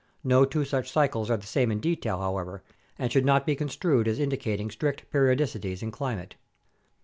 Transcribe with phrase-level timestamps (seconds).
[0.23, 2.63] No two such cycles are the same in detail, however,
[2.97, 6.33] and should not be construed as indicating strict periodicities in climate.